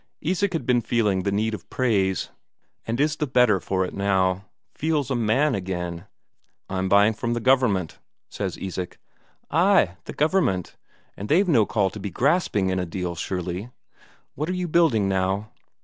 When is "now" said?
3.93-4.45, 15.07-15.51